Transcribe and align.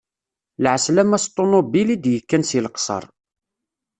Lɛeslama 0.63 1.17
s 1.23 1.25
ṭunubil, 1.35 1.87
i 1.95 1.97
d-yekkan 2.03 2.43
seg 2.45 2.61
Leqser. 2.65 3.03